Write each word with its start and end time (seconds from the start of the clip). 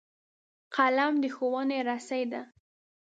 قلم 0.75 1.13
د 1.21 1.23
ښوونې 1.35 1.79
رسۍ 1.89 2.23
ده 2.31 2.41